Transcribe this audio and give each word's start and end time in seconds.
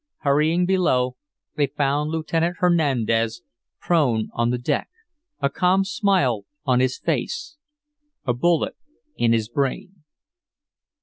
Hurrying 0.21 0.65
below 0.65 1.15
they 1.57 1.67
found 1.67 2.09
Lieutenant 2.09 2.55
Hernandez 2.57 3.43
prone 3.79 4.31
on 4.33 4.49
the 4.49 4.57
deck, 4.57 4.89
a 5.39 5.47
calm 5.47 5.83
smile 5.85 6.45
on 6.65 6.79
his 6.79 6.97
face, 6.97 7.57
a 8.25 8.33
bullet 8.33 8.75
in 9.15 9.31
his 9.31 9.47
brain." 9.47 10.03